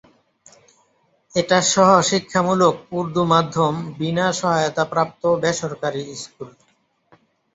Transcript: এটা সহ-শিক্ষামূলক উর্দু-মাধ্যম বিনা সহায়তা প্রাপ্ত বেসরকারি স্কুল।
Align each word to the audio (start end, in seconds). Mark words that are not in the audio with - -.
এটা 1.35 1.57
সহ-শিক্ষামূলক 1.71 2.75
উর্দু-মাধ্যম 2.91 3.73
বিনা 3.99 4.27
সহায়তা 4.39 4.83
প্রাপ্ত 4.85 5.23
বেসরকারি 5.43 6.03
স্কুল। 6.15 6.49